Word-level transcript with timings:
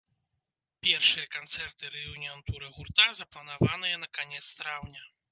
Першыя 0.85 1.25
канцэрты 1.35 1.91
рэюніян-тура 1.97 2.69
гурта 2.77 3.05
запланаваныя 3.19 3.99
на 4.05 4.09
канец 4.21 4.41
траўня. 4.63 5.03